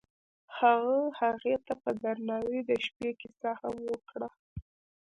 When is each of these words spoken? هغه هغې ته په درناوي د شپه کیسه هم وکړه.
هغه 0.57 0.99
هغې 1.19 1.55
ته 1.65 1.73
په 1.81 1.89
درناوي 2.03 2.59
د 2.69 2.71
شپه 2.85 3.09
کیسه 3.21 3.51
هم 3.61 3.75
وکړه. 3.89 4.29